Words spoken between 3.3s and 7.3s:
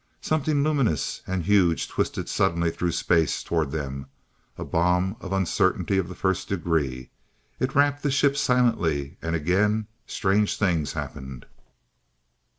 toward them, a bomb of "Uncertainty of the First Degree."